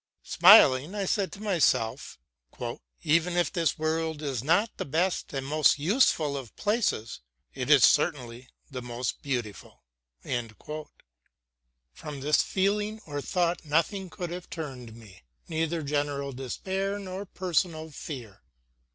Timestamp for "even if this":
3.03-3.77